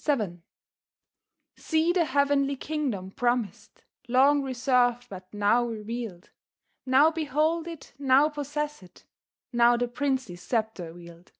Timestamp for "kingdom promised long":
2.54-4.42